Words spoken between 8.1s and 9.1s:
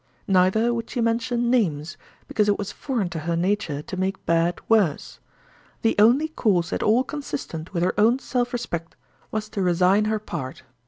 self respect